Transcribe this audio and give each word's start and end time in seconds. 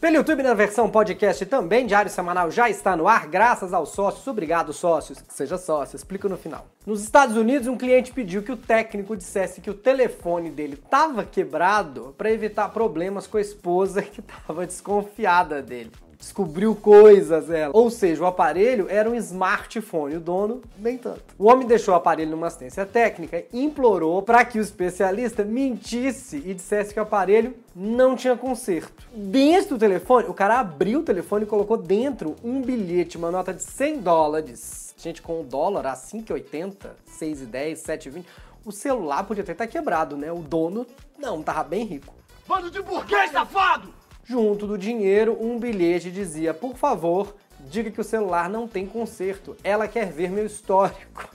Pelo 0.00 0.14
YouTube 0.14 0.44
na 0.44 0.54
versão 0.54 0.88
podcast 0.88 1.44
também, 1.46 1.84
Diário 1.84 2.08
Semanal 2.08 2.52
já 2.52 2.70
está 2.70 2.96
no 2.96 3.08
ar, 3.08 3.26
graças 3.26 3.72
aos 3.72 3.88
sócios. 3.88 4.24
Obrigado, 4.28 4.72
sócios. 4.72 5.18
Seja 5.28 5.58
sócio, 5.58 5.96
explico 5.96 6.28
no 6.28 6.36
final. 6.36 6.68
Nos 6.86 7.02
Estados 7.02 7.36
Unidos, 7.36 7.66
um 7.66 7.76
cliente 7.76 8.12
pediu 8.12 8.44
que 8.44 8.52
o 8.52 8.56
técnico 8.56 9.16
dissesse 9.16 9.60
que 9.60 9.68
o 9.68 9.74
telefone 9.74 10.50
dele 10.50 10.74
estava 10.74 11.24
quebrado 11.24 12.14
para 12.16 12.30
evitar 12.30 12.68
problemas 12.68 13.26
com 13.26 13.38
a 13.38 13.40
esposa 13.40 14.00
que 14.00 14.20
estava 14.20 14.64
desconfiada 14.64 15.60
dele 15.60 15.90
descobriu 16.18 16.74
coisas 16.74 17.48
ela. 17.48 17.70
Ou 17.74 17.90
seja, 17.90 18.22
o 18.22 18.26
aparelho 18.26 18.86
era 18.90 19.08
um 19.08 19.14
smartphone, 19.14 20.16
o 20.16 20.20
dono 20.20 20.60
nem 20.78 20.98
tanto. 20.98 21.22
O 21.38 21.46
homem 21.46 21.66
deixou 21.66 21.94
o 21.94 21.96
aparelho 21.96 22.32
numa 22.32 22.48
assistência 22.48 22.84
técnica 22.84 23.44
e 23.52 23.62
implorou 23.62 24.20
para 24.22 24.44
que 24.44 24.58
o 24.58 24.62
especialista 24.62 25.44
mentisse 25.44 26.42
e 26.44 26.52
dissesse 26.52 26.92
que 26.92 26.98
o 26.98 27.02
aparelho 27.02 27.54
não 27.74 28.16
tinha 28.16 28.36
conserto. 28.36 29.06
Dentro 29.14 29.76
do 29.76 29.78
telefone, 29.78 30.26
o 30.28 30.34
cara 30.34 30.58
abriu 30.58 31.00
o 31.00 31.04
telefone 31.04 31.44
e 31.44 31.48
colocou 31.48 31.76
dentro 31.76 32.34
um 32.42 32.60
bilhete, 32.60 33.16
uma 33.16 33.30
nota 33.30 33.54
de 33.54 33.62
100 33.62 33.98
dólares. 34.00 34.94
Gente, 34.98 35.22
com 35.22 35.40
o 35.40 35.44
dólar 35.44 35.86
a 35.86 35.94
5,80, 35.94 36.74
6,10, 37.20 37.74
7,20, 37.74 38.24
o 38.64 38.72
celular 38.72 39.22
podia 39.22 39.44
até 39.44 39.52
estar 39.52 39.66
quebrado, 39.68 40.16
né? 40.16 40.32
O 40.32 40.40
dono 40.40 40.84
não, 41.16 41.42
tava 41.42 41.62
bem 41.62 41.84
rico. 41.84 42.12
Bando 42.46 42.70
de 42.70 42.82
burguês 42.82 43.30
safado! 43.30 43.94
Junto 44.28 44.66
do 44.66 44.76
dinheiro, 44.76 45.38
um 45.40 45.58
bilhete 45.58 46.10
dizia: 46.10 46.52
Por 46.52 46.76
favor, 46.76 47.34
diga 47.60 47.90
que 47.90 48.00
o 48.00 48.04
celular 48.04 48.50
não 48.50 48.68
tem 48.68 48.86
conserto. 48.86 49.56
Ela 49.64 49.88
quer 49.88 50.12
ver 50.12 50.30
meu 50.30 50.44
histórico. 50.44 51.30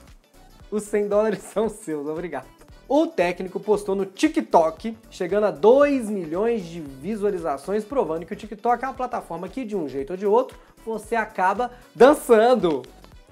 Os 0.70 0.84
100 0.84 1.08
dólares 1.08 1.40
são 1.52 1.68
seus, 1.68 2.06
obrigado. 2.06 2.46
O 2.88 3.08
técnico 3.08 3.58
postou 3.58 3.96
no 3.96 4.06
TikTok, 4.06 4.96
chegando 5.10 5.44
a 5.44 5.50
2 5.50 6.08
milhões 6.08 6.66
de 6.66 6.80
visualizações, 6.80 7.84
provando 7.84 8.26
que 8.26 8.32
o 8.32 8.36
TikTok 8.36 8.84
é 8.84 8.86
uma 8.86 8.94
plataforma 8.94 9.48
que, 9.48 9.64
de 9.64 9.74
um 9.74 9.88
jeito 9.88 10.10
ou 10.10 10.16
de 10.16 10.26
outro, 10.26 10.56
você 10.84 11.16
acaba 11.16 11.72
dançando. 11.94 12.82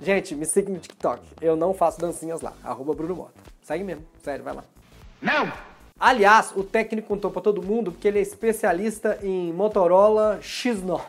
Gente, 0.00 0.34
me 0.34 0.44
siga 0.44 0.72
no 0.72 0.80
TikTok. 0.80 1.22
Eu 1.40 1.54
não 1.54 1.72
faço 1.72 2.00
dancinhas 2.00 2.40
lá. 2.40 2.52
Arroba 2.64 2.94
Bruno 2.94 3.14
Mota. 3.14 3.40
Segue 3.62 3.84
mesmo. 3.84 4.04
Sério, 4.24 4.42
vai 4.42 4.54
lá. 4.54 4.64
Não! 5.20 5.71
Aliás, 6.04 6.52
o 6.56 6.64
técnico 6.64 7.06
contou 7.06 7.30
para 7.30 7.42
todo 7.42 7.62
mundo 7.62 7.92
que 7.92 8.08
ele 8.08 8.18
é 8.18 8.22
especialista 8.22 9.20
em 9.22 9.52
Motorola 9.52 10.40
X9. 10.42 11.00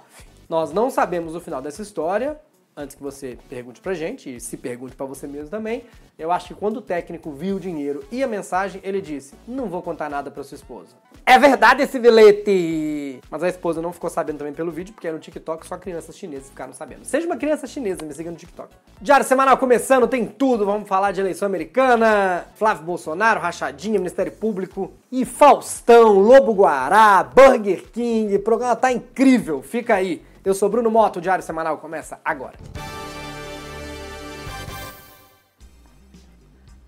Nós 0.48 0.72
não 0.72 0.92
sabemos 0.92 1.34
o 1.34 1.40
final 1.40 1.64
dessa 1.64 1.82
história, 1.82 2.40
antes 2.76 2.96
que 2.96 3.04
você 3.04 3.38
pergunte 3.50 3.82
pra 3.82 3.94
gente, 3.94 4.36
e 4.36 4.40
se 4.40 4.58
pergunte 4.58 4.96
para 4.96 5.06
você 5.06 5.28
mesmo 5.28 5.50
também. 5.50 5.84
Eu 6.18 6.32
acho 6.32 6.50
que 6.50 6.54
quando 6.54 6.78
o 6.78 6.82
técnico 6.82 7.32
viu 7.32 7.56
o 7.56 7.60
dinheiro 7.60 8.04
e 8.12 8.24
a 8.24 8.28
mensagem, 8.28 8.82
ele 8.84 9.02
disse: 9.02 9.34
Não 9.48 9.68
vou 9.68 9.82
contar 9.82 10.10
nada 10.10 10.30
para 10.30 10.44
sua 10.44 10.56
esposa. 10.56 10.96
É 11.26 11.40
verdade 11.40 11.82
esse 11.82 11.98
bilhete! 11.98 13.22
Mas 13.32 13.44
a 13.44 13.48
esposa 13.48 13.82
não 13.82 13.94
ficou 13.94 14.10
sabendo 14.10 14.40
também 14.40 14.54
pelo 14.54 14.72
vídeo, 14.72 14.94
porque 14.94 15.08
era 15.08 15.16
no 15.16 15.22
TikTok 15.22 15.66
só 15.66 15.78
crianças 15.78 16.18
chinesas 16.18 16.50
ficaram 16.50 16.74
sabendo. 16.74 17.06
Seja 17.06 17.26
uma 17.26 17.38
criança 17.38 17.66
chinesa, 17.66 18.06
me 18.06 18.14
siga 18.14 18.30
no 18.30 18.38
TikTok. 18.38 18.70
Diário 19.02 19.26
Semanal 19.26 19.58
começando, 19.58 20.08
tem 20.08 20.26
tudo. 20.26 20.66
Vamos 20.66 20.88
falar 20.88 21.12
de 21.12 21.22
eleição 21.22 21.46
americana, 21.46 22.46
Flávio 22.56 22.84
Bolsonaro, 22.84 23.40
Rachadinha, 23.40 23.98
Ministério 23.98 24.34
Público 24.34 24.92
e 25.12 25.24
Faustão, 25.24 26.20
Lobo 26.20 26.54
Guará, 26.54 27.24
Burger 27.24 27.84
King. 27.92 28.36
O 28.36 28.40
programa 28.42 28.76
tá 28.76 28.92
incrível, 28.92 29.62
fica 29.62 29.96
aí. 29.96 30.22
Eu 30.46 30.54
sou 30.54 30.68
Bruno 30.68 30.92
Moto, 30.92 31.18
o 31.18 31.22
Diário 31.22 31.42
Semanal 31.42 31.78
começa 31.78 32.20
agora. 32.24 32.58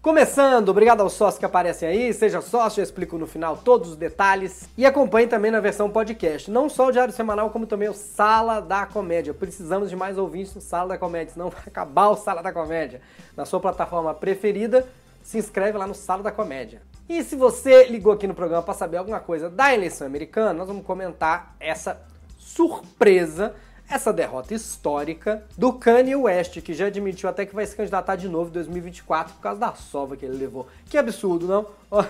Começando, 0.02 0.67
obrigado 0.67 1.00
aos 1.00 1.14
sócios 1.14 1.39
que 1.39 1.45
aparecem 1.45 1.88
aí, 1.88 2.14
seja 2.14 2.42
sócio, 2.42 2.81
eu 2.81 2.83
explico 2.83 3.17
no 3.17 3.26
final 3.26 3.56
todos 3.56 3.92
os 3.92 3.95
detalhes 3.95 4.70
e 4.78 4.86
acompanhe 4.86 5.26
também 5.26 5.52
na 5.52 5.61
versão 5.61 5.89
podcast, 5.89 6.52
não 6.52 6.67
só 6.67 6.88
o 6.88 6.92
Diário 6.92 7.14
Semanal, 7.14 7.50
como 7.50 7.66
também 7.66 7.88
o 7.88 7.94
Sala 7.94 8.59
da 8.59 8.86
Comédia. 8.86 9.33
Precisamos 9.33 9.89
de 9.89 9.95
mais 9.95 10.17
ouvintes 10.17 10.53
no 10.53 10.59
Sala 10.59 10.89
da 10.89 10.98
Comédia, 10.98 11.33
senão 11.33 11.48
vai 11.50 11.64
acabar 11.66 12.09
o 12.09 12.17
Sala 12.17 12.44
da 12.44 12.52
Comédia. 12.52 13.00
Na 13.38 13.45
sua 13.45 13.61
plataforma 13.61 14.14
preferida, 14.14 14.86
se 15.23 15.37
inscreve 15.37 15.77
lá 15.77 15.87
no 15.87 15.95
Sala 15.95 16.22
da 16.22 16.32
Comédia. 16.32 16.82
E 17.08 17.23
se 17.23 17.37
você 17.37 17.86
ligou 17.86 18.11
aqui 18.11 18.27
no 18.27 18.36
programa 18.36 18.64
para 18.64 18.73
saber 18.73 18.98
alguma 18.98 19.22
coisa 19.22 19.49
da 19.49 19.73
eleição 19.73 20.05
americana, 20.05 20.54
nós 20.54 20.67
vamos 20.67 20.86
comentar 20.86 21.55
essa 21.60 22.02
surpresa 22.55 23.54
essa 23.89 24.14
derrota 24.14 24.54
histórica 24.54 25.43
do 25.58 25.73
Kanye 25.73 26.16
West, 26.16 26.61
que 26.61 26.73
já 26.73 26.88
admitiu 26.88 27.30
até 27.30 27.45
que 27.45 27.54
vai 27.54 27.66
se 27.66 27.76
candidatar 27.76 28.16
de 28.16 28.30
novo 28.30 28.49
em 28.49 28.54
2024 28.54 29.33
por 29.36 29.42
causa 29.42 29.60
da 29.60 29.73
sova 29.73 30.16
que 30.16 30.26
ele 30.26 30.38
levou. 30.38 30.66
Que 30.86 30.98
absurdo, 30.98 31.45
não? 31.48 31.67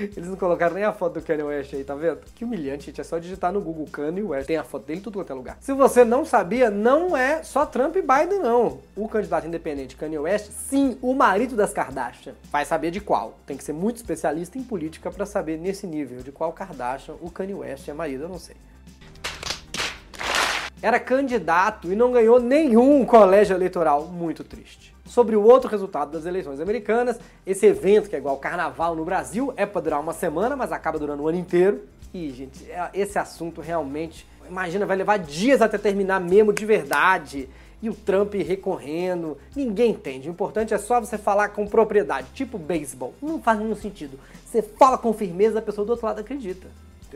Eles 0.00 0.28
não 0.28 0.36
colocaram 0.36 0.74
nem 0.74 0.82
a 0.82 0.92
foto 0.92 1.20
do 1.20 1.22
Kanye 1.24 1.44
West 1.44 1.72
aí, 1.74 1.84
tá 1.84 1.94
vendo? 1.94 2.18
Que 2.34 2.44
humilhante, 2.44 2.86
gente. 2.86 3.00
É 3.00 3.04
só 3.04 3.18
digitar 3.18 3.52
no 3.52 3.60
Google 3.60 3.86
Kanye 3.86 4.22
West. 4.22 4.46
Tem 4.46 4.56
a 4.56 4.64
foto 4.64 4.84
dele 4.84 4.98
em 4.98 5.02
tudo 5.02 5.18
quanto 5.18 5.30
é 5.30 5.34
lugar. 5.34 5.58
Se 5.60 5.72
você 5.72 6.04
não 6.04 6.24
sabia, 6.24 6.70
não 6.70 7.16
é 7.16 7.44
só 7.44 7.64
Trump 7.64 7.94
e 7.94 8.02
Biden, 8.02 8.40
não. 8.40 8.80
O 8.96 9.08
candidato 9.08 9.46
independente 9.46 9.94
Kanye 9.94 10.18
West, 10.18 10.50
sim, 10.50 10.98
o 11.00 11.14
marido 11.14 11.54
das 11.54 11.72
Kardashian. 11.72 12.34
Vai 12.50 12.64
saber 12.64 12.90
de 12.90 13.00
qual. 13.00 13.38
Tem 13.46 13.56
que 13.56 13.62
ser 13.62 13.72
muito 13.72 13.96
especialista 13.96 14.58
em 14.58 14.62
política 14.64 15.10
para 15.10 15.24
saber 15.24 15.56
nesse 15.56 15.86
nível 15.86 16.20
de 16.20 16.32
qual 16.32 16.52
Kardashian 16.52 17.14
o 17.20 17.30
Kanye 17.30 17.54
West 17.54 17.88
é 17.88 17.92
marido, 17.92 18.24
eu 18.24 18.28
não 18.28 18.40
sei 18.40 18.56
era 20.82 21.00
candidato 21.00 21.90
e 21.90 21.96
não 21.96 22.12
ganhou 22.12 22.38
nenhum 22.38 23.04
colégio 23.04 23.56
eleitoral. 23.56 24.04
Muito 24.06 24.44
triste. 24.44 24.94
Sobre 25.06 25.36
o 25.36 25.42
outro 25.42 25.70
resultado 25.70 26.10
das 26.10 26.26
eleições 26.26 26.60
americanas, 26.60 27.18
esse 27.46 27.64
evento, 27.64 28.10
que 28.10 28.16
é 28.16 28.18
igual 28.18 28.36
carnaval 28.38 28.94
no 28.94 29.04
Brasil, 29.04 29.52
é 29.56 29.64
para 29.64 29.80
durar 29.80 30.00
uma 30.00 30.12
semana, 30.12 30.56
mas 30.56 30.72
acaba 30.72 30.98
durando 30.98 31.22
o 31.22 31.28
ano 31.28 31.38
inteiro. 31.38 31.82
E, 32.12 32.30
gente, 32.30 32.70
é, 32.70 32.90
esse 32.92 33.18
assunto 33.18 33.60
realmente, 33.60 34.26
imagina, 34.48 34.84
vai 34.84 34.96
levar 34.96 35.18
dias 35.18 35.62
até 35.62 35.78
terminar 35.78 36.20
mesmo 36.20 36.52
de 36.52 36.66
verdade. 36.66 37.48
E 37.80 37.90
o 37.90 37.94
Trump 37.94 38.34
recorrendo, 38.34 39.36
ninguém 39.54 39.92
entende. 39.92 40.28
O 40.28 40.32
importante 40.32 40.74
é 40.74 40.78
só 40.78 40.98
você 40.98 41.16
falar 41.18 41.50
com 41.50 41.66
propriedade, 41.66 42.26
tipo 42.34 42.58
beisebol. 42.58 43.14
Não 43.22 43.40
faz 43.40 43.58
nenhum 43.58 43.76
sentido. 43.76 44.18
Você 44.44 44.62
fala 44.62 44.96
com 44.96 45.12
firmeza, 45.12 45.58
a 45.58 45.62
pessoa 45.62 45.86
do 45.86 45.90
outro 45.90 46.06
lado 46.06 46.20
acredita. 46.20 46.66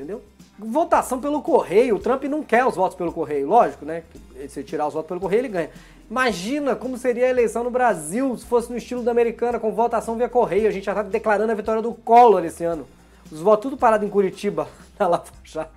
Entendeu? 0.00 0.22
votação 0.59 1.21
pelo 1.21 1.43
correio. 1.43 1.97
O 1.97 1.99
Trump 1.99 2.25
não 2.25 2.43
quer 2.43 2.65
os 2.66 2.77
votos 2.77 2.97
pelo 2.97 3.12
correio, 3.12 3.49
lógico, 3.49 3.84
né? 3.84 4.03
Se 4.49 4.62
tirar 4.62 4.87
os 4.87 4.94
votos 4.94 5.09
pelo 5.09 5.21
correio, 5.21 5.41
ele 5.41 5.49
ganha. 5.49 5.71
Imagina 6.11 6.75
como 6.75 6.99
seria 6.99 7.27
a 7.27 7.31
eleição 7.31 7.62
no 7.62 7.71
Brasil 7.71 8.37
se 8.37 8.44
fosse 8.44 8.71
no 8.71 8.77
estilo 8.77 9.03
da 9.03 9.11
americana, 9.11 9.61
com 9.61 9.72
votação 9.72 10.16
via 10.16 10.28
correio. 10.28 10.69
A 10.69 10.71
gente 10.71 10.84
já 10.84 10.94
tá 10.94 11.03
declarando 11.03 11.53
a 11.53 11.55
vitória 11.55 11.81
do 11.81 11.93
Collor 11.94 12.44
esse 12.44 12.65
ano. 12.65 12.87
Os 13.31 13.41
votos 13.41 13.62
tudo 13.62 13.77
parado 13.77 14.05
em 14.05 14.09
Curitiba, 14.09 14.66
na 14.99 15.06
Lava 15.06 15.25
Jato. 15.44 15.71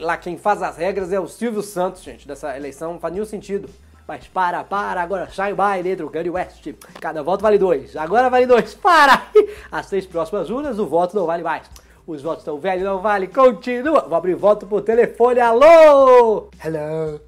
Lá 0.00 0.16
quem 0.16 0.38
faz 0.38 0.62
as 0.62 0.76
regras 0.76 1.12
é 1.12 1.20
o 1.20 1.28
Silvio 1.28 1.62
Santos, 1.62 2.02
gente, 2.02 2.26
dessa 2.26 2.56
eleição. 2.56 2.94
Não 2.94 3.00
faz 3.00 3.12
nenhum 3.12 3.26
sentido. 3.26 3.68
Mas 4.08 4.26
para, 4.26 4.64
para, 4.64 5.00
agora 5.00 5.28
sai 5.30 5.52
o 5.52 5.56
baile 5.56 5.96
Kanye 5.96 6.30
West. 6.30 6.68
Cada 7.00 7.22
voto 7.22 7.42
vale 7.42 7.56
dois. 7.56 7.96
Agora 7.96 8.28
vale 8.28 8.46
dois. 8.46 8.74
Para! 8.74 9.28
As 9.70 9.88
três 9.88 10.06
próximas 10.06 10.50
urnas, 10.50 10.78
o 10.78 10.86
voto 10.86 11.14
não 11.14 11.24
vale 11.24 11.42
mais. 11.42 11.62
Os 12.06 12.20
votos 12.20 12.40
estão 12.40 12.58
velhos, 12.58 12.84
não 12.84 13.00
vale. 13.00 13.28
Continua. 13.28 14.02
Vou 14.02 14.16
abrir 14.16 14.34
voto 14.34 14.66
por 14.66 14.82
telefone. 14.82 15.40
Alô? 15.40 16.48
Hello. 16.64 17.20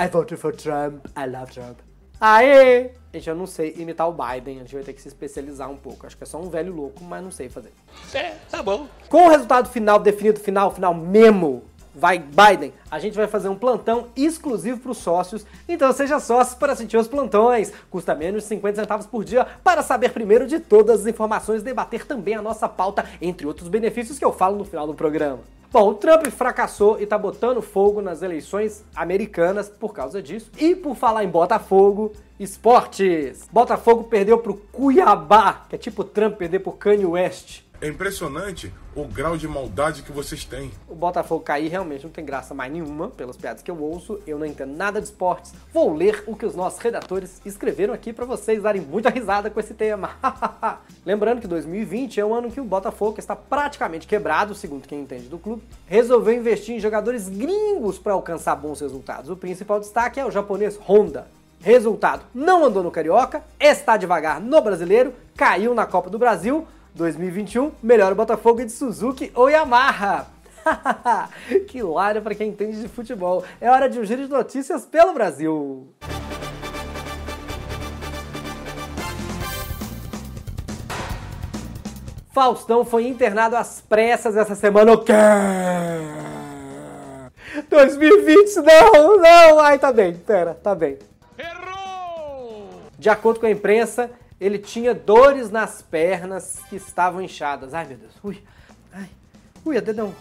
I 0.00 0.06
voted 0.08 0.38
for 0.38 0.54
Trump. 0.54 1.06
I 1.16 1.26
love 1.26 1.52
Trump. 1.52 1.78
Aê! 2.20 2.90
Gente, 3.14 3.30
eu 3.30 3.34
não 3.34 3.46
sei 3.46 3.74
imitar 3.78 4.08
o 4.08 4.12
Biden, 4.12 4.56
a 4.56 4.60
gente 4.60 4.74
vai 4.74 4.84
ter 4.84 4.92
que 4.92 5.00
se 5.00 5.08
especializar 5.08 5.70
um 5.70 5.76
pouco. 5.76 6.06
Acho 6.06 6.16
que 6.16 6.24
é 6.24 6.26
só 6.26 6.38
um 6.38 6.50
velho 6.50 6.74
louco, 6.74 7.02
mas 7.02 7.22
não 7.22 7.30
sei 7.30 7.48
fazer. 7.48 7.72
É, 8.12 8.34
tá 8.50 8.62
bom. 8.62 8.86
Com 9.08 9.26
o 9.26 9.30
resultado 9.30 9.68
final 9.70 9.98
definido, 9.98 10.38
final, 10.38 10.70
final 10.72 10.92
mesmo, 10.92 11.62
vai 11.98 12.18
Biden, 12.18 12.72
a 12.90 12.98
gente 12.98 13.16
vai 13.16 13.26
fazer 13.26 13.48
um 13.48 13.56
plantão 13.56 14.08
exclusivo 14.16 14.80
para 14.80 14.92
os 14.92 14.98
sócios. 14.98 15.44
Então 15.68 15.92
seja 15.92 16.20
sócio 16.20 16.56
para 16.56 16.72
assistir 16.72 16.96
os 16.96 17.08
plantões. 17.08 17.72
Custa 17.90 18.14
menos 18.14 18.44
de 18.44 18.48
50 18.48 18.80
centavos 18.80 19.06
por 19.06 19.24
dia 19.24 19.46
para 19.64 19.82
saber 19.82 20.12
primeiro 20.12 20.46
de 20.46 20.60
todas 20.60 21.00
as 21.00 21.06
informações, 21.06 21.62
debater 21.62 22.06
também 22.06 22.34
a 22.34 22.42
nossa 22.42 22.68
pauta, 22.68 23.04
entre 23.20 23.46
outros 23.46 23.68
benefícios 23.68 24.18
que 24.18 24.24
eu 24.24 24.32
falo 24.32 24.56
no 24.56 24.64
final 24.64 24.86
do 24.86 24.94
programa. 24.94 25.40
Bom, 25.70 25.90
o 25.90 25.94
Trump 25.94 26.26
fracassou 26.28 26.98
e 26.98 27.04
tá 27.04 27.18
botando 27.18 27.60
fogo 27.60 28.00
nas 28.00 28.22
eleições 28.22 28.82
americanas 28.96 29.68
por 29.68 29.92
causa 29.92 30.22
disso. 30.22 30.50
E 30.58 30.74
por 30.74 30.96
falar 30.96 31.24
em 31.24 31.28
Botafogo, 31.28 32.12
esportes. 32.40 33.46
Botafogo 33.52 34.04
perdeu 34.04 34.38
pro 34.38 34.54
Cuiabá, 34.54 35.64
que 35.68 35.74
é 35.74 35.78
tipo 35.78 36.04
Trump 36.04 36.36
perder 36.36 36.60
pro 36.60 36.72
Kanye 36.72 37.04
West. 37.04 37.67
É 37.80 37.86
impressionante 37.86 38.74
o 38.96 39.04
grau 39.04 39.36
de 39.36 39.46
maldade 39.46 40.02
que 40.02 40.10
vocês 40.10 40.44
têm. 40.44 40.72
O 40.88 40.96
Botafogo 40.96 41.44
cair 41.44 41.68
realmente 41.68 42.02
não 42.02 42.10
tem 42.10 42.24
graça 42.24 42.52
mais 42.52 42.72
nenhuma, 42.72 43.08
pelas 43.08 43.36
piadas 43.36 43.62
que 43.62 43.70
eu 43.70 43.80
ouço. 43.80 44.18
Eu 44.26 44.36
não 44.36 44.44
entendo 44.44 44.76
nada 44.76 45.00
de 45.00 45.06
esportes. 45.06 45.54
Vou 45.72 45.94
ler 45.94 46.24
o 46.26 46.34
que 46.34 46.44
os 46.44 46.56
nossos 46.56 46.80
redatores 46.80 47.40
escreveram 47.46 47.94
aqui 47.94 48.12
para 48.12 48.24
vocês 48.24 48.60
darem 48.60 48.82
muita 48.82 49.10
risada 49.10 49.48
com 49.48 49.60
esse 49.60 49.74
tema. 49.74 50.10
Lembrando 51.06 51.40
que 51.40 51.46
2020 51.46 52.18
é 52.18 52.24
o 52.24 52.34
ano 52.34 52.50
que 52.50 52.60
o 52.60 52.64
Botafogo, 52.64 53.20
está 53.20 53.36
praticamente 53.36 54.08
quebrado, 54.08 54.56
segundo 54.56 54.88
quem 54.88 55.02
entende 55.02 55.28
do 55.28 55.38
clube, 55.38 55.62
resolveu 55.86 56.34
investir 56.34 56.74
em 56.74 56.80
jogadores 56.80 57.28
gringos 57.28 57.96
para 57.96 58.12
alcançar 58.12 58.56
bons 58.56 58.80
resultados. 58.80 59.30
O 59.30 59.36
principal 59.36 59.78
destaque 59.78 60.18
é 60.18 60.26
o 60.26 60.32
japonês 60.32 60.76
Honda. 60.88 61.28
Resultado: 61.60 62.24
não 62.34 62.64
andou 62.64 62.82
no 62.82 62.90
Carioca, 62.90 63.44
está 63.58 63.96
devagar 63.96 64.40
no 64.40 64.60
Brasileiro, 64.60 65.14
caiu 65.36 65.74
na 65.74 65.86
Copa 65.86 66.10
do 66.10 66.18
Brasil 66.18 66.66
2021, 66.98 67.70
melhor 67.80 68.12
o 68.12 68.16
Botafogo 68.16 68.64
de 68.64 68.72
Suzuki 68.72 69.30
ou 69.34 69.48
Yamaha. 69.48 70.26
que 71.68 71.78
hilário 71.78 72.20
para 72.20 72.34
quem 72.34 72.50
entende 72.50 72.80
de 72.80 72.88
futebol. 72.88 73.44
É 73.60 73.70
hora 73.70 73.88
de 73.88 74.00
um 74.00 74.04
giro 74.04 74.24
de 74.24 74.28
notícias 74.28 74.84
pelo 74.84 75.14
Brasil. 75.14 75.88
Faustão 82.32 82.84
foi 82.84 83.06
internado 83.06 83.56
às 83.56 83.80
pressas 83.80 84.36
essa 84.36 84.54
semana. 84.54 84.92
O 84.92 84.98
quê? 84.98 85.12
2020, 87.70 88.56
não, 88.56 89.18
não. 89.18 89.60
Ai, 89.60 89.78
tá 89.78 89.92
bem, 89.92 90.14
pera, 90.14 90.54
tá 90.54 90.74
bem. 90.74 90.98
Errou! 91.38 92.68
De 92.98 93.08
acordo 93.08 93.40
com 93.40 93.46
a 93.46 93.50
imprensa, 93.50 94.10
ele 94.40 94.58
tinha 94.58 94.94
dores 94.94 95.50
nas 95.50 95.82
pernas 95.82 96.60
que 96.68 96.76
estavam 96.76 97.20
inchadas. 97.20 97.74
Ai, 97.74 97.86
meu 97.86 97.98
Deus. 97.98 98.12
Ui, 98.22 98.42
ai, 98.92 99.08
ui, 99.64 99.76
a 99.76 99.80
dedão. 99.80 100.14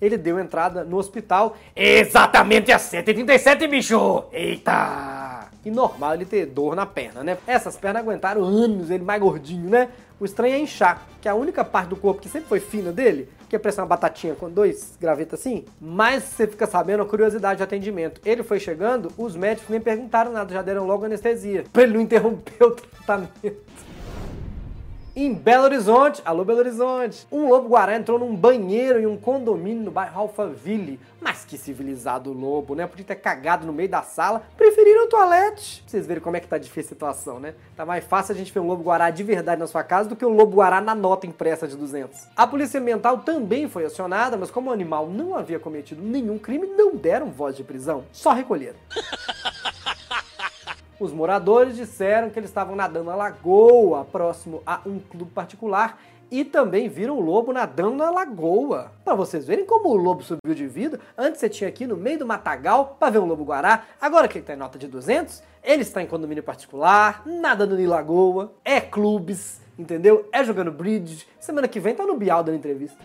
Ele 0.00 0.16
deu 0.16 0.38
entrada 0.40 0.82
no 0.82 0.96
hospital 0.96 1.56
exatamente 1.76 2.72
às 2.72 2.82
7h37, 2.90 3.68
bicho! 3.68 4.24
Eita! 4.32 5.48
E 5.62 5.70
normal 5.70 6.14
ele 6.14 6.24
ter 6.24 6.46
dor 6.46 6.74
na 6.74 6.86
perna, 6.86 7.22
né? 7.22 7.36
Essas 7.46 7.76
pernas 7.76 8.02
aguentaram 8.02 8.42
anos, 8.42 8.90
ele 8.90 9.04
mais 9.04 9.20
gordinho, 9.20 9.68
né? 9.68 9.90
O 10.20 10.24
estranho 10.26 10.54
é 10.54 10.58
inchar, 10.58 11.08
que 11.18 11.26
é 11.26 11.30
a 11.30 11.34
única 11.34 11.64
parte 11.64 11.88
do 11.88 11.96
corpo 11.96 12.20
que 12.20 12.28
sempre 12.28 12.46
foi 12.46 12.60
fina 12.60 12.92
dele, 12.92 13.26
que 13.48 13.56
é 13.56 13.58
parecer 13.58 13.80
uma 13.80 13.86
batatinha 13.86 14.34
com 14.34 14.50
dois 14.50 14.98
gravetos 15.00 15.40
assim. 15.40 15.64
Mas 15.80 16.24
você 16.24 16.46
fica 16.46 16.66
sabendo 16.66 17.02
a 17.02 17.06
curiosidade 17.06 17.56
de 17.56 17.62
atendimento. 17.62 18.20
Ele 18.22 18.42
foi 18.42 18.60
chegando, 18.60 19.10
os 19.16 19.34
médicos 19.34 19.70
nem 19.70 19.80
perguntaram 19.80 20.30
nada, 20.30 20.52
já 20.52 20.60
deram 20.60 20.86
logo 20.86 21.06
anestesia. 21.06 21.64
Pra 21.72 21.84
ele 21.84 21.94
não 21.94 22.02
interromper 22.02 22.62
o 22.62 22.72
tratamento. 22.72 23.56
Em 25.16 25.34
Belo 25.34 25.64
Horizonte, 25.64 26.22
alô 26.24 26.44
Belo 26.44 26.60
Horizonte, 26.60 27.26
um 27.32 27.48
lobo-guará 27.48 27.96
entrou 27.96 28.16
num 28.16 28.36
banheiro 28.36 29.00
em 29.00 29.06
um 29.06 29.16
condomínio 29.16 29.82
no 29.82 29.90
bairro 29.90 30.20
Alphaville. 30.20 31.00
Mas 31.20 31.44
que 31.44 31.58
civilizado 31.58 32.32
lobo, 32.32 32.76
né? 32.76 32.86
Podia 32.86 33.04
ter 33.04 33.16
cagado 33.16 33.66
no 33.66 33.72
meio 33.72 33.88
da 33.88 34.02
sala, 34.02 34.44
preferiram 34.56 35.06
o 35.06 35.08
toalete. 35.08 35.82
Vocês 35.84 36.06
verem 36.06 36.22
como 36.22 36.36
é 36.36 36.40
que 36.40 36.46
tá 36.46 36.58
difícil 36.58 36.90
a 36.90 36.94
situação, 36.94 37.40
né? 37.40 37.54
Tá 37.74 37.84
mais 37.84 38.04
fácil 38.04 38.36
a 38.36 38.38
gente 38.38 38.52
ver 38.52 38.60
um 38.60 38.68
lobo-guará 38.68 39.10
de 39.10 39.24
verdade 39.24 39.58
na 39.58 39.66
sua 39.66 39.82
casa 39.82 40.08
do 40.08 40.14
que 40.14 40.24
um 40.24 40.36
lobo-guará 40.36 40.80
na 40.80 40.94
nota 40.94 41.26
impressa 41.26 41.66
de 41.66 41.76
200. 41.76 42.28
A 42.36 42.46
polícia 42.46 42.78
ambiental 42.78 43.18
também 43.18 43.68
foi 43.68 43.84
acionada, 43.84 44.36
mas 44.36 44.48
como 44.48 44.70
o 44.70 44.72
animal 44.72 45.08
não 45.08 45.34
havia 45.34 45.58
cometido 45.58 46.00
nenhum 46.00 46.38
crime, 46.38 46.68
não 46.68 46.94
deram 46.94 47.32
voz 47.32 47.56
de 47.56 47.64
prisão, 47.64 48.04
só 48.12 48.32
recolheram. 48.32 48.78
Os 51.00 51.14
moradores 51.14 51.76
disseram 51.76 52.28
que 52.28 52.38
eles 52.38 52.50
estavam 52.50 52.76
nadando 52.76 53.06
na 53.06 53.16
lagoa, 53.16 54.04
próximo 54.04 54.62
a 54.66 54.80
um 54.84 54.98
clube 54.98 55.30
particular, 55.30 55.98
e 56.30 56.44
também 56.44 56.90
viram 56.90 57.16
o 57.16 57.20
lobo 57.20 57.54
nadando 57.54 57.96
na 57.96 58.10
lagoa. 58.10 58.92
Para 59.02 59.14
vocês 59.14 59.46
verem 59.46 59.64
como 59.64 59.88
o 59.88 59.96
lobo 59.96 60.22
subiu 60.22 60.54
de 60.54 60.66
vida, 60.66 61.00
antes 61.16 61.40
você 61.40 61.48
tinha 61.48 61.68
aqui 61.70 61.86
no 61.86 61.96
meio 61.96 62.18
do 62.18 62.26
matagal 62.26 62.98
para 63.00 63.12
ver 63.12 63.18
um 63.18 63.24
lobo 63.24 63.44
guará, 63.44 63.84
agora 63.98 64.28
que 64.28 64.36
ele 64.36 64.44
tá 64.44 64.52
em 64.52 64.58
nota 64.58 64.78
de 64.78 64.86
200, 64.86 65.42
ele 65.64 65.80
está 65.80 66.02
em 66.02 66.06
condomínio 66.06 66.42
particular, 66.42 67.22
nadando 67.24 67.80
em 67.80 67.86
lagoa, 67.86 68.52
é 68.62 68.78
clubes, 68.78 69.58
entendeu? 69.78 70.28
É 70.30 70.44
jogando 70.44 70.70
bridge. 70.70 71.26
Semana 71.40 71.66
que 71.66 71.80
vem 71.80 71.94
tá 71.94 72.04
no 72.04 72.18
Bial 72.18 72.44
dando 72.44 72.58
entrevista. 72.58 72.98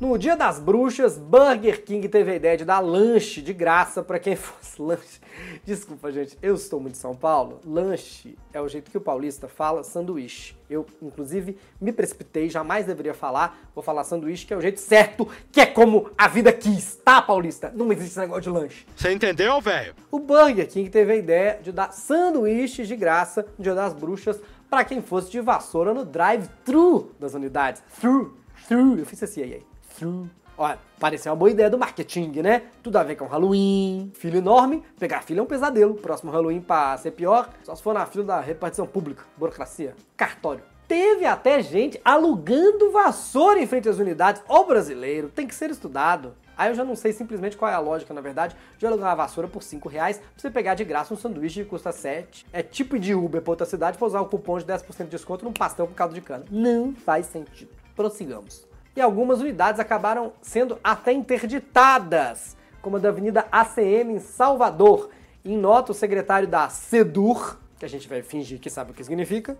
No 0.00 0.18
Dia 0.18 0.36
das 0.36 0.58
Bruxas, 0.58 1.16
Burger 1.16 1.84
King 1.84 2.08
teve 2.08 2.32
a 2.32 2.34
ideia 2.34 2.56
de 2.56 2.64
dar 2.64 2.80
lanche 2.80 3.40
de 3.40 3.52
graça 3.52 4.02
para 4.02 4.18
quem 4.18 4.34
fosse 4.34 4.82
lanche. 4.82 5.20
Desculpa, 5.64 6.10
gente, 6.10 6.36
eu 6.42 6.56
estou 6.56 6.80
muito 6.80 6.94
de 6.94 6.98
São 6.98 7.14
Paulo. 7.14 7.60
Lanche 7.64 8.36
é 8.52 8.60
o 8.60 8.66
jeito 8.66 8.90
que 8.90 8.98
o 8.98 9.00
paulista 9.00 9.46
fala 9.46 9.84
sanduíche. 9.84 10.56
Eu, 10.68 10.84
inclusive, 11.00 11.56
me 11.80 11.92
precipitei, 11.92 12.50
jamais 12.50 12.86
deveria 12.86 13.14
falar. 13.14 13.56
Vou 13.72 13.84
falar 13.84 14.02
sanduíche, 14.02 14.44
que 14.44 14.52
é 14.52 14.56
o 14.56 14.60
jeito 14.60 14.80
certo, 14.80 15.28
que 15.52 15.60
é 15.60 15.66
como 15.66 16.10
a 16.18 16.26
vida 16.26 16.52
quis, 16.52 16.96
tá, 16.96 17.22
paulista? 17.22 17.72
Não 17.72 17.92
existe 17.92 18.10
esse 18.10 18.18
negócio 18.18 18.42
de 18.42 18.50
lanche. 18.50 18.84
Você 18.96 19.12
entendeu, 19.12 19.60
velho? 19.60 19.94
O 20.10 20.18
Burger 20.18 20.68
King 20.68 20.90
teve 20.90 21.12
a 21.12 21.16
ideia 21.16 21.60
de 21.62 21.70
dar 21.70 21.92
sanduíches 21.92 22.88
de 22.88 22.96
graça 22.96 23.46
no 23.56 23.62
Dia 23.62 23.76
das 23.76 23.92
Bruxas 23.92 24.40
para 24.68 24.84
quem 24.84 25.00
fosse 25.00 25.30
de 25.30 25.40
vassoura 25.40 25.94
no 25.94 26.04
drive-thru 26.04 27.12
das 27.20 27.34
unidades. 27.34 27.80
Through, 28.00 28.34
through, 28.66 28.98
eu 28.98 29.06
fiz 29.06 29.22
esse 29.22 29.40
aí 29.40 29.54
aí. 29.54 29.73
Through. 29.96 30.28
Olha, 30.56 30.78
pareceu 31.00 31.32
uma 31.32 31.36
boa 31.36 31.50
ideia 31.50 31.68
do 31.68 31.76
marketing, 31.76 32.40
né? 32.40 32.62
Tudo 32.80 32.96
a 32.96 33.02
ver 33.02 33.16
com 33.16 33.26
Halloween. 33.26 34.12
Filho 34.14 34.38
enorme, 34.38 34.84
pegar 34.98 35.22
filho 35.22 35.40
é 35.40 35.42
um 35.42 35.46
pesadelo. 35.46 35.94
Próximo 35.94 36.30
Halloween 36.30 36.60
pra 36.60 36.96
ser 36.96 37.10
pior, 37.10 37.50
só 37.64 37.74
se 37.74 37.82
for 37.82 37.92
na 37.92 38.06
fila 38.06 38.24
da 38.24 38.40
repartição 38.40 38.86
pública, 38.86 39.24
burocracia, 39.36 39.96
cartório. 40.16 40.62
Teve 40.86 41.24
até 41.24 41.60
gente 41.62 42.00
alugando 42.04 42.92
vassoura 42.92 43.58
em 43.58 43.66
frente 43.66 43.88
às 43.88 43.98
unidades. 43.98 44.42
Ó 44.48 44.64
brasileiro, 44.64 45.28
tem 45.28 45.46
que 45.46 45.54
ser 45.54 45.70
estudado. 45.70 46.34
Aí 46.56 46.70
eu 46.70 46.74
já 46.74 46.84
não 46.84 46.94
sei 46.94 47.12
simplesmente 47.12 47.56
qual 47.56 47.68
é 47.68 47.74
a 47.74 47.80
lógica, 47.80 48.14
na 48.14 48.20
verdade, 48.20 48.54
de 48.78 48.86
alugar 48.86 49.08
uma 49.08 49.14
vassoura 49.16 49.48
por 49.48 49.62
5 49.62 49.88
reais 49.88 50.18
pra 50.18 50.26
você 50.36 50.50
pegar 50.50 50.74
de 50.74 50.84
graça 50.84 51.12
um 51.12 51.16
sanduíche 51.16 51.64
que 51.64 51.70
custa 51.70 51.90
7. 51.90 52.46
É 52.52 52.62
tipo 52.62 52.96
de 52.96 53.12
Uber 53.12 53.42
pra 53.42 53.50
outra 53.50 53.66
cidade 53.66 53.98
pra 53.98 54.06
usar 54.06 54.20
o 54.20 54.26
cupom 54.26 54.58
de 54.58 54.66
10% 54.66 55.04
de 55.04 55.10
desconto 55.10 55.44
num 55.44 55.52
pastel 55.52 55.88
com 55.88 55.94
caldo 55.94 56.14
de 56.14 56.20
cana. 56.20 56.44
Não 56.48 56.94
faz 56.94 57.26
sentido. 57.26 57.72
Prossigamos 57.96 58.64
e 58.96 59.00
algumas 59.00 59.40
unidades 59.40 59.80
acabaram 59.80 60.32
sendo 60.40 60.78
até 60.82 61.12
interditadas, 61.12 62.56
como 62.80 62.96
a 62.96 63.00
da 63.00 63.08
Avenida 63.08 63.46
ACM 63.50 64.14
em 64.14 64.18
Salvador. 64.18 65.10
Em 65.44 65.56
nota, 65.56 65.92
o 65.92 65.94
secretário 65.94 66.48
da 66.48 66.68
SEDUR, 66.68 67.58
que 67.78 67.84
a 67.84 67.88
gente 67.88 68.08
vai 68.08 68.22
fingir 68.22 68.60
que 68.60 68.70
sabe 68.70 68.92
o 68.92 68.94
que 68.94 69.04
significa, 69.04 69.56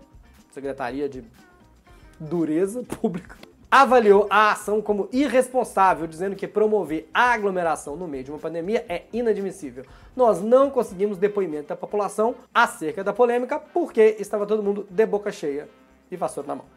Secretaria 0.51 1.09
de 1.09 1.23
Dureza 2.19 2.81
Pública, 2.83 3.35
avaliou 3.69 4.25
a 4.29 4.51
ação 4.51 4.81
como 4.81 5.09
irresponsável, 5.11 6.07
dizendo 6.07 6.35
que 6.35 6.47
promover 6.47 7.09
a 7.13 7.33
aglomeração 7.33 7.97
no 7.97 8.07
meio 8.07 8.23
de 8.23 8.31
uma 8.31 8.39
pandemia 8.39 8.85
é 8.87 9.03
inadmissível. 9.11 9.85
Nós 10.15 10.41
não 10.41 10.69
conseguimos 10.69 11.17
depoimento 11.17 11.67
da 11.69 11.75
população 11.75 12.35
acerca 12.53 13.03
da 13.03 13.11
polêmica 13.11 13.59
porque 13.59 14.15
estava 14.17 14.45
todo 14.45 14.63
mundo 14.63 14.87
de 14.89 15.05
boca 15.05 15.29
cheia 15.31 15.67
e 16.09 16.15
vassoura 16.15 16.47
na 16.47 16.55
mão. 16.55 16.74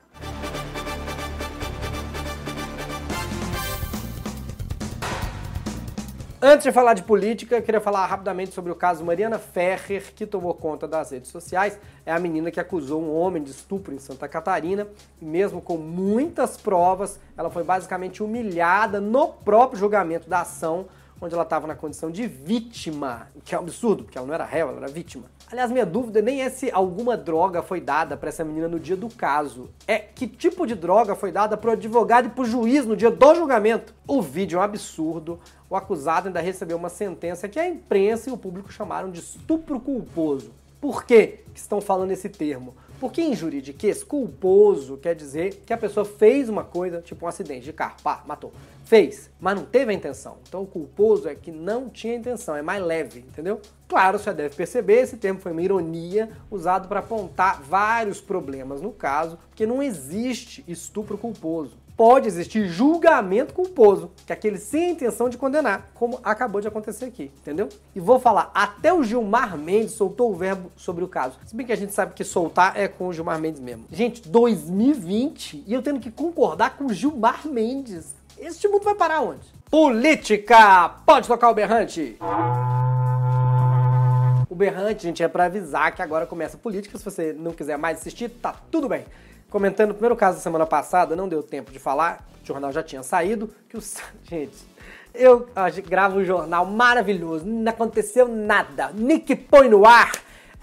Antes 6.40 6.62
de 6.62 6.70
falar 6.70 6.94
de 6.94 7.02
política, 7.02 7.60
queria 7.60 7.80
falar 7.80 8.06
rapidamente 8.06 8.54
sobre 8.54 8.70
o 8.70 8.76
caso 8.76 9.04
Mariana 9.04 9.40
Ferrer, 9.40 10.14
que 10.14 10.24
tomou 10.24 10.54
conta 10.54 10.86
das 10.86 11.10
redes 11.10 11.32
sociais. 11.32 11.76
É 12.06 12.12
a 12.12 12.18
menina 12.20 12.48
que 12.48 12.60
acusou 12.60 13.02
um 13.02 13.12
homem 13.12 13.42
de 13.42 13.50
estupro 13.50 13.92
em 13.92 13.98
Santa 13.98 14.28
Catarina 14.28 14.86
e, 15.20 15.24
mesmo 15.24 15.60
com 15.60 15.76
muitas 15.76 16.56
provas, 16.56 17.18
ela 17.36 17.50
foi 17.50 17.64
basicamente 17.64 18.22
humilhada 18.22 19.00
no 19.00 19.26
próprio 19.26 19.80
julgamento 19.80 20.30
da 20.30 20.42
ação, 20.42 20.86
onde 21.20 21.34
ela 21.34 21.42
estava 21.42 21.66
na 21.66 21.74
condição 21.74 22.10
de 22.10 22.26
vítima, 22.26 23.28
que 23.44 23.54
é 23.54 23.58
um 23.58 23.62
absurdo, 23.62 24.04
porque 24.04 24.16
ela 24.16 24.26
não 24.26 24.34
era 24.34 24.44
réu, 24.44 24.68
ela 24.68 24.78
era 24.78 24.88
vítima. 24.88 25.24
Aliás, 25.50 25.70
minha 25.70 25.86
dúvida 25.86 26.20
nem 26.20 26.42
é 26.42 26.50
se 26.50 26.70
alguma 26.70 27.16
droga 27.16 27.62
foi 27.62 27.80
dada 27.80 28.16
para 28.16 28.28
essa 28.28 28.44
menina 28.44 28.68
no 28.68 28.78
dia 28.78 28.96
do 28.96 29.08
caso. 29.08 29.70
É 29.86 29.98
que 29.98 30.26
tipo 30.26 30.66
de 30.66 30.74
droga 30.74 31.14
foi 31.14 31.32
dada 31.32 31.56
para 31.56 31.70
o 31.70 31.72
advogado 31.72 32.26
e 32.26 32.30
para 32.30 32.42
o 32.42 32.44
juiz 32.44 32.84
no 32.84 32.96
dia 32.96 33.10
do 33.10 33.34
julgamento. 33.34 33.94
O 34.06 34.20
vídeo 34.20 34.58
é 34.58 34.60
um 34.60 34.64
absurdo. 34.64 35.40
O 35.70 35.74
acusado 35.74 36.28
ainda 36.28 36.40
recebeu 36.40 36.76
uma 36.76 36.90
sentença 36.90 37.48
que 37.48 37.58
a 37.58 37.66
imprensa 37.66 38.28
e 38.28 38.32
o 38.32 38.36
público 38.36 38.70
chamaram 38.70 39.10
de 39.10 39.20
estupro 39.20 39.80
culposo. 39.80 40.52
Por 40.80 41.04
que 41.04 41.40
estão 41.54 41.80
falando 41.80 42.10
esse 42.10 42.28
termo? 42.28 42.74
Porque 43.00 43.22
em 43.22 43.34
juridiquês, 43.34 44.02
culposo 44.02 44.96
quer 44.96 45.14
dizer 45.14 45.62
que 45.64 45.72
a 45.72 45.78
pessoa 45.78 46.04
fez 46.04 46.48
uma 46.48 46.64
coisa, 46.64 47.00
tipo 47.00 47.24
um 47.24 47.28
acidente 47.28 47.64
de 47.64 47.72
carro, 47.72 47.96
pá, 48.02 48.24
matou. 48.26 48.52
Fez, 48.84 49.30
mas 49.38 49.54
não 49.54 49.64
teve 49.64 49.92
a 49.92 49.94
intenção. 49.94 50.38
Então 50.48 50.62
o 50.62 50.66
culposo 50.66 51.28
é 51.28 51.34
que 51.34 51.52
não 51.52 51.88
tinha 51.88 52.16
intenção, 52.16 52.56
é 52.56 52.62
mais 52.62 52.82
leve, 52.82 53.20
entendeu? 53.20 53.60
Claro, 53.86 54.18
você 54.18 54.32
deve 54.32 54.54
perceber, 54.56 55.02
esse 55.02 55.16
termo 55.16 55.40
foi 55.40 55.52
uma 55.52 55.62
ironia 55.62 56.30
usado 56.50 56.88
para 56.88 57.00
apontar 57.00 57.62
vários 57.62 58.20
problemas 58.20 58.80
no 58.80 58.90
caso, 58.90 59.38
porque 59.48 59.66
não 59.66 59.82
existe 59.82 60.64
estupro 60.66 61.16
culposo 61.16 61.76
pode 61.98 62.28
existir 62.28 62.68
julgamento 62.68 63.52
culposo, 63.52 64.12
que 64.24 64.32
é 64.32 64.34
aquele 64.34 64.56
sem 64.56 64.92
intenção 64.92 65.28
de 65.28 65.36
condenar, 65.36 65.90
como 65.94 66.20
acabou 66.22 66.60
de 66.60 66.68
acontecer 66.68 67.06
aqui, 67.06 67.32
entendeu? 67.40 67.68
E 67.92 67.98
vou 67.98 68.20
falar, 68.20 68.52
até 68.54 68.94
o 68.94 69.02
Gilmar 69.02 69.58
Mendes 69.58 69.94
soltou 69.94 70.30
o 70.30 70.36
verbo 70.36 70.70
sobre 70.76 71.02
o 71.02 71.08
caso. 71.08 71.40
Se 71.44 71.56
bem 71.56 71.66
que 71.66 71.72
a 71.72 71.76
gente 71.76 71.92
sabe 71.92 72.14
que 72.14 72.22
soltar 72.22 72.78
é 72.78 72.86
com 72.86 73.08
o 73.08 73.12
Gilmar 73.12 73.40
Mendes 73.40 73.60
mesmo. 73.60 73.84
Gente, 73.90 74.28
2020 74.28 75.64
e 75.66 75.74
eu 75.74 75.82
tendo 75.82 75.98
que 75.98 76.08
concordar 76.08 76.76
com 76.76 76.84
o 76.84 76.94
Gilmar 76.94 77.48
Mendes. 77.48 78.14
Este 78.38 78.68
mundo 78.68 78.84
vai 78.84 78.94
parar 78.94 79.22
onde? 79.22 79.48
Política! 79.68 80.90
Pode 81.04 81.26
tocar 81.26 81.50
o 81.50 81.54
berrante! 81.54 82.16
O 84.48 84.54
berrante, 84.54 85.02
gente, 85.02 85.20
é 85.20 85.26
para 85.26 85.46
avisar 85.46 85.92
que 85.92 86.00
agora 86.00 86.26
começa 86.26 86.56
a 86.56 86.60
política. 86.60 86.96
Se 86.96 87.04
você 87.04 87.32
não 87.32 87.50
quiser 87.50 87.76
mais 87.76 87.98
assistir, 87.98 88.28
tá 88.28 88.54
tudo 88.70 88.88
bem 88.88 89.04
comentando 89.50 89.90
o 89.90 89.94
primeiro 89.94 90.16
caso 90.16 90.38
da 90.38 90.42
semana 90.42 90.66
passada, 90.66 91.16
não 91.16 91.28
deu 91.28 91.42
tempo 91.42 91.70
de 91.70 91.78
falar, 91.78 92.26
o 92.42 92.46
jornal 92.46 92.72
já 92.72 92.82
tinha 92.82 93.02
saído, 93.02 93.50
que 93.68 93.76
o 93.76 93.80
gente, 94.24 94.56
eu 95.14 95.48
gravo 95.86 96.18
um 96.18 96.24
jornal 96.24 96.64
maravilhoso, 96.64 97.44
não 97.46 97.70
aconteceu 97.70 98.28
nada. 98.28 98.90
Nick 98.94 99.34
põe 99.34 99.68
no 99.68 99.86
ar 99.86 100.12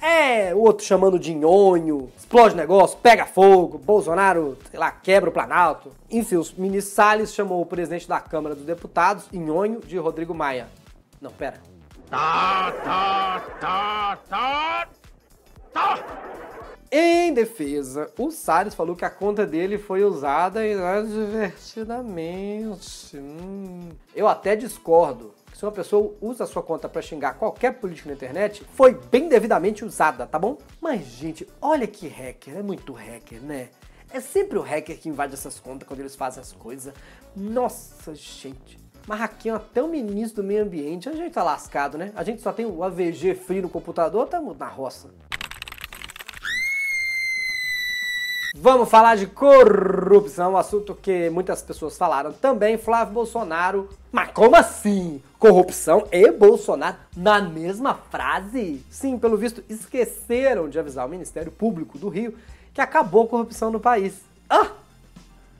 É, 0.01 0.53
o 0.53 0.59
outro 0.59 0.85
chamando 0.85 1.17
de 1.17 1.33
nhonho, 1.33 2.11
explode 2.17 2.55
negócio, 2.55 2.97
pega 2.99 3.25
fogo, 3.25 3.77
Bolsonaro, 3.77 4.57
sei 4.69 4.79
lá, 4.79 4.91
quebra 4.91 5.29
o 5.29 5.33
Planalto. 5.33 5.91
Enfim, 6.11 6.35
o 6.35 6.45
ministro 6.57 6.93
Salles 6.93 7.33
chamou 7.33 7.61
o 7.61 7.65
presidente 7.65 8.07
da 8.07 8.19
Câmara 8.19 8.55
dos 8.55 8.65
Deputados, 8.65 9.27
nhonho, 9.31 9.79
de 9.79 9.97
Rodrigo 9.97 10.33
Maia. 10.33 10.67
Não, 11.21 11.31
pera. 11.31 11.59
Tá, 12.09 12.71
tá, 12.83 13.41
tá, 13.59 14.19
tá, 14.29 14.87
tá. 15.73 16.54
Em 16.97 17.33
defesa, 17.33 18.09
o 18.17 18.31
Salles 18.31 18.73
falou 18.73 18.95
que 18.95 19.03
a 19.03 19.09
conta 19.09 19.45
dele 19.45 19.77
foi 19.77 20.05
usada 20.05 20.65
inadvertidamente. 20.65 23.17
Hum. 23.17 23.89
Eu 24.15 24.29
até 24.29 24.55
discordo. 24.55 25.33
Se 25.53 25.65
uma 25.65 25.73
pessoa 25.73 26.15
usa 26.21 26.45
a 26.45 26.47
sua 26.47 26.63
conta 26.63 26.87
para 26.87 27.01
xingar 27.01 27.33
qualquer 27.33 27.81
político 27.81 28.07
na 28.07 28.15
internet, 28.15 28.63
foi 28.71 28.93
bem 28.93 29.27
devidamente 29.27 29.83
usada, 29.83 30.25
tá 30.25 30.39
bom? 30.39 30.57
Mas, 30.79 31.05
gente, 31.07 31.45
olha 31.61 31.85
que 31.85 32.07
hacker, 32.07 32.59
é 32.59 32.63
muito 32.63 32.93
hacker, 32.93 33.41
né? 33.41 33.67
É 34.09 34.21
sempre 34.21 34.57
o 34.57 34.61
hacker 34.61 34.97
que 34.97 35.09
invade 35.09 35.33
essas 35.33 35.59
contas 35.59 35.85
quando 35.85 35.99
eles 35.99 36.15
fazem 36.15 36.39
as 36.39 36.53
coisas. 36.53 36.93
Nossa, 37.35 38.15
gente. 38.15 38.79
Hackeiam 39.05 39.57
até 39.57 39.83
o 39.83 39.89
ministro 39.89 40.41
do 40.41 40.47
meio 40.47 40.63
ambiente. 40.63 41.09
A 41.09 41.11
gente 41.11 41.33
tá 41.33 41.43
lascado, 41.43 41.97
né? 41.97 42.13
A 42.15 42.23
gente 42.23 42.41
só 42.41 42.53
tem 42.53 42.65
o 42.65 42.81
AVG 42.81 43.35
free 43.35 43.61
no 43.61 43.67
computador, 43.67 44.23
estamos 44.23 44.57
na 44.57 44.69
roça. 44.69 45.09
Vamos 48.57 48.87
falar 48.87 49.17
de 49.17 49.27
corrupção, 49.27 50.53
um 50.53 50.57
assunto 50.57 50.95
que 50.95 51.29
muitas 51.29 51.61
pessoas 51.61 51.97
falaram 51.97 52.31
também. 52.31 52.77
Flávio 52.77 53.13
Bolsonaro. 53.13 53.89
Mas 54.13 54.31
como 54.31 54.55
assim? 54.55 55.21
Corrupção 55.37 56.07
e 56.09 56.31
Bolsonaro 56.31 56.95
na 57.17 57.41
mesma 57.41 57.95
frase? 58.09 58.81
Sim, 58.89 59.19
pelo 59.19 59.35
visto, 59.35 59.61
esqueceram 59.67 60.69
de 60.69 60.79
avisar 60.79 61.05
o 61.05 61.09
Ministério 61.09 61.51
Público 61.51 61.97
do 61.97 62.07
Rio 62.07 62.33
que 62.73 62.79
acabou 62.79 63.25
a 63.25 63.27
corrupção 63.27 63.69
no 63.69 63.79
país. 63.79 64.21
Ah! 64.49 64.71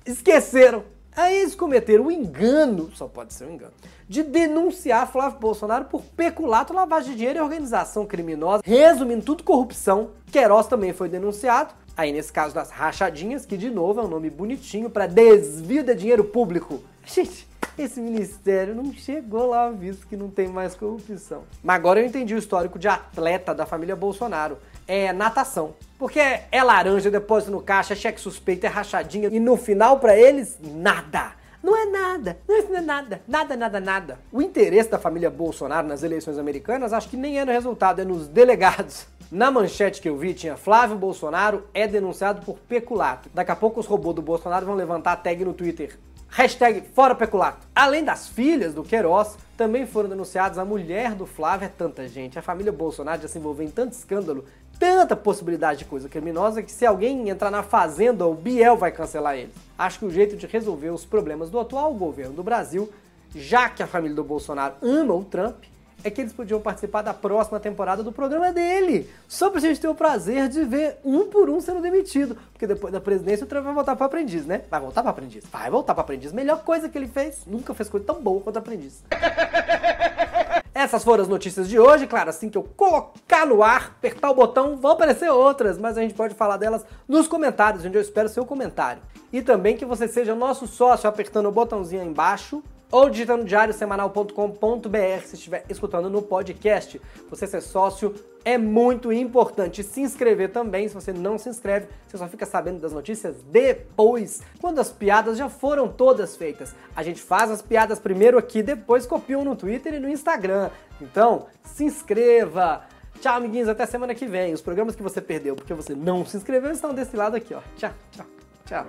Esqueceram! 0.06 0.86
Aí 1.18 1.36
eles 1.42 1.54
cometeram 1.54 2.06
o 2.06 2.12
engano, 2.12 2.90
só 2.94 3.08
pode 3.08 3.34
ser 3.34 3.46
um 3.46 3.52
engano, 3.52 3.74
de 4.08 4.24
denunciar 4.24 5.12
Flávio 5.12 5.40
Bolsonaro 5.40 5.86
por 5.86 6.02
peculato, 6.02 6.74
lavagem 6.74 7.12
de 7.12 7.18
dinheiro 7.18 7.40
e 7.40 7.42
organização 7.42 8.06
criminosa. 8.06 8.64
Resumindo 8.66 9.26
tudo, 9.26 9.44
corrupção. 9.44 10.12
Queiroz 10.32 10.68
também 10.68 10.94
foi 10.94 11.10
denunciado. 11.10 11.74
Aí 11.98 12.12
nesse 12.12 12.32
caso 12.32 12.54
das 12.54 12.70
rachadinhas, 12.72 13.46
que 13.46 13.56
de 13.56 13.70
novo 13.70 14.02
é 14.02 14.04
um 14.04 14.08
nome 14.08 14.30
bonitinho 14.30 14.90
para 14.90 15.08
desvio 15.08 15.84
de 15.84 15.96
dinheiro 15.96 16.24
público. 16.24 16.82
Gente, 17.06 17.48
esse 17.78 18.02
ministério 18.02 18.76
não 18.76 18.94
chegou 18.94 19.48
lá 19.48 19.70
visto 19.70 20.08
que 20.08 20.18
não 20.18 20.30
tem 20.30 20.48
mais 20.48 20.76
corrupção. 20.76 21.44
Mas 21.64 21.76
agora 21.76 22.00
eu 22.00 22.06
entendi 22.06 22.34
o 22.34 22.38
histórico 22.38 22.78
de 22.78 22.88
atleta 22.88 23.54
da 23.54 23.66
família 23.66 23.96
Bolsonaro. 23.96 24.58
É 24.88 25.12
natação. 25.14 25.74
Porque 25.98 26.20
é 26.20 26.64
laranja, 26.64 27.10
depósito 27.10 27.52
no 27.52 27.62
caixa, 27.62 27.94
é 27.94 27.96
cheque 27.96 28.20
suspeito, 28.20 28.66
é 28.66 28.70
rachadinha. 28.70 29.30
E 29.32 29.40
no 29.40 29.58
final, 29.58 30.00
para 30.00 30.18
eles, 30.18 30.58
nada. 30.62 31.34
Não 31.66 31.76
é 31.76 31.86
nada, 31.88 32.38
não 32.48 32.78
é 32.78 32.82
nada, 32.82 33.22
nada, 33.28 33.58
nada, 33.58 33.80
nada. 33.80 34.20
O 34.32 34.40
interesse 34.40 34.88
da 34.88 35.00
família 35.00 35.32
Bolsonaro 35.32 35.88
nas 35.88 36.04
eleições 36.04 36.38
americanas 36.38 36.94
acho 36.94 37.10
que 37.10 37.18
nem 37.18 37.40
é 37.40 37.46
no 37.46 37.52
resultado, 37.52 38.00
é 38.00 38.06
nos 38.06 38.28
delegados. 38.28 39.08
Na 39.36 39.52
manchete 39.52 40.00
que 40.00 40.08
eu 40.08 40.16
vi 40.16 40.34
tinha 40.34 40.56
Flávio 40.56 40.96
Bolsonaro 40.96 41.66
é 41.74 41.86
denunciado 41.86 42.46
por 42.46 42.58
peculato. 42.58 43.30
Daqui 43.34 43.52
a 43.52 43.56
pouco 43.58 43.82
os 43.82 43.86
robôs 43.86 44.16
do 44.16 44.22
Bolsonaro 44.22 44.66
vão 44.66 44.76
levantar 44.76 45.12
a 45.12 45.16
tag 45.18 45.44
no 45.44 45.54
Twitter. 45.54 46.00
Hashtag 46.30 46.88
fora 46.94 47.14
peculato. 47.14 47.68
Além 47.76 48.02
das 48.02 48.30
filhas 48.30 48.74
do 48.74 48.82
Queiroz, 48.82 49.38
também 49.58 49.86
foram 49.86 50.08
denunciadas 50.08 50.58
a 50.58 50.64
mulher 50.64 51.16
do 51.16 51.26
Flávio, 51.26 51.66
é 51.66 51.68
tanta 51.68 52.08
gente. 52.08 52.40
A 52.40 52.42
família 52.42 52.72
Bolsonaro 52.72 53.24
já 53.24 53.28
se 53.28 53.38
envolveu 53.38 53.68
em 53.68 53.70
tanto 53.70 53.92
escândalo, 53.92 54.46
tanta 54.80 55.18
possibilidade 55.18 55.80
de 55.80 55.86
coisa 55.86 56.08
criminosa, 56.08 56.64
que 56.64 56.72
se 56.72 56.86
alguém 56.86 57.28
entrar 57.28 57.52
na 57.52 57.62
fazenda, 57.62 58.26
o 58.26 58.34
Biel 58.34 58.78
vai 58.78 58.94
cancelar 58.94 59.36
ele. 59.36 59.52
Acho 59.78 60.00
que 60.00 60.06
o 60.06 60.12
jeito 60.12 60.38
de 60.38 60.48
resolver 60.48 60.92
os 60.92 61.04
problemas 61.04 61.50
do 61.50 61.60
atual 61.60 61.94
governo 61.94 62.36
do 62.36 62.42
Brasil, 62.42 62.90
já 63.36 63.68
que 63.68 63.84
a 63.84 63.88
família 63.88 64.16
do 64.16 64.24
Bolsonaro 64.24 64.76
ama 64.82 65.14
o 65.14 65.26
Trump, 65.26 65.66
é 66.06 66.12
que 66.12 66.22
eles 66.22 66.32
podiam 66.32 66.62
participar 66.62 67.02
da 67.02 67.16
próxima 67.16 67.60
temporada 67.60 68.04
do 68.04 68.12
programa 68.12 68.54
dele. 68.54 69.10
Só 69.28 69.50
pra 69.50 69.60
gente 69.60 69.82
ter 69.82 69.88
o 69.88 69.96
prazer 69.96 70.48
de 70.48 70.64
ver 70.64 70.98
um 71.04 71.26
por 71.26 71.50
um 71.50 71.60
sendo 71.60 71.82
demitido. 71.82 72.38
Porque 72.54 72.68
depois 72.68 72.94
da 72.94 73.02
presidência 73.02 73.44
o 73.44 73.48
Trump 73.48 73.66
vai 73.66 73.74
voltar 73.74 73.96
para 73.96 74.06
aprendiz, 74.06 74.46
né? 74.46 74.62
Vai 74.70 74.80
voltar 74.80 75.02
para 75.02 75.10
aprendiz. 75.10 75.44
Vai 75.52 75.72
voltar 75.72 75.96
para 75.96 76.04
aprendiz. 76.04 76.32
Melhor 76.32 76.64
coisa 76.64 76.88
que 76.88 76.96
ele 76.96 77.08
fez. 77.08 77.42
Nunca 77.48 77.74
fez 77.74 77.90
coisa 77.90 78.06
tão 78.06 78.22
boa 78.22 78.40
quanto 78.40 78.60
aprendiz. 78.60 79.04
Essas 80.76 81.04
foram 81.04 81.24
as 81.24 81.28
notícias 81.28 81.68
de 81.68 81.80
hoje. 81.80 82.06
Claro, 82.06 82.30
assim 82.30 82.50
que 82.50 82.58
eu 82.58 82.64
colocar 82.64 83.48
no 83.48 83.64
ar, 83.64 83.96
apertar 83.98 84.30
o 84.30 84.36
botão, 84.36 84.78
vão 84.78 84.92
aparecer 84.92 85.32
outras, 85.32 85.80
mas 85.80 85.98
a 85.98 86.02
gente 86.02 86.14
pode 86.14 86.36
falar 86.36 86.58
delas 86.58 86.86
nos 87.08 87.28
comentários, 87.28 87.84
onde 87.84 87.98
eu 87.98 88.02
espero 88.02 88.30
seu 88.30 88.46
comentário. 88.46 89.02
E 89.34 89.42
também 89.42 89.76
que 89.76 89.86
você 89.86 90.08
seja 90.08 90.36
nosso 90.36 90.68
sócio 90.68 91.10
apertando 91.10 91.48
o 91.48 91.52
botãozinho 91.52 92.04
aí 92.04 92.08
embaixo 92.08 92.62
ou 92.96 93.10
digitando 93.10 93.44
diariosemanal.com.br 93.44 95.26
se 95.26 95.36
estiver 95.36 95.66
escutando 95.68 96.10
no 96.10 96.22
podcast. 96.22 97.02
Você 97.30 97.46
ser 97.46 97.60
sócio 97.60 98.16
é 98.46 98.58
muito 98.58 99.12
importante. 99.12 99.84
Se 99.84 100.00
inscrever 100.00 100.50
também, 100.54 100.88
se 100.88 100.94
você 100.94 101.12
não 101.12 101.38
se 101.38 101.50
inscreve, 101.50 101.88
você 102.08 102.18
só 102.18 102.26
fica 102.30 102.46
sabendo 102.46 102.80
das 102.80 102.94
notícias 102.94 103.36
depois, 103.52 104.42
quando 104.62 104.80
as 104.80 104.94
piadas 104.94 105.38
já 105.38 105.50
foram 105.50 105.90
todas 105.90 106.38
feitas. 106.38 106.74
A 106.96 107.04
gente 107.04 107.22
faz 107.22 107.52
as 107.52 107.62
piadas 107.62 108.00
primeiro 108.00 108.38
aqui, 108.38 108.64
depois 108.64 109.06
copiam 109.06 109.44
no 109.44 109.58
Twitter 109.58 109.96
e 109.96 110.00
no 110.00 110.08
Instagram. 110.08 110.70
Então, 111.02 111.48
se 111.66 111.84
inscreva. 111.84 112.84
Tchau, 113.20 113.36
amiguinhos, 113.36 113.68
até 113.68 113.86
semana 113.86 114.16
que 114.16 114.26
vem. 114.26 114.54
Os 114.54 114.62
programas 114.62 114.96
que 114.96 115.04
você 115.04 115.20
perdeu 115.20 115.54
porque 115.54 115.74
você 115.74 115.94
não 115.94 116.26
se 116.26 116.38
inscreveu 116.38 116.72
estão 116.72 116.94
desse 116.94 117.18
lado 117.18 117.36
aqui, 117.36 117.54
ó. 117.54 117.60
Tchau, 117.76 117.92
tchau, 118.12 118.26
tchau. 118.66 118.86